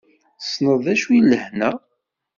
Tessneḍ 0.39 0.79
d 0.85 0.87
acu 0.93 1.09
d 1.21 1.23
lehna? 1.31 1.71